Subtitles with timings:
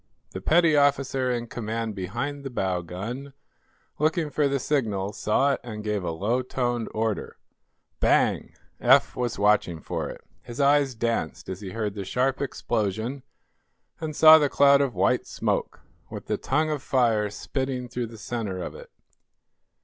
[0.31, 3.33] The petty officer in command behind the bow gun,
[3.99, 7.37] looking for the signal, saw it and gave a low toned order.
[7.99, 8.55] Bang!
[8.79, 10.21] Eph was watching for it.
[10.41, 13.21] His eyes danced as he heard the sharp explosion
[13.99, 18.17] and saw the cloud of white smoke, with the tongue of fire spitting through the
[18.17, 18.89] center of it.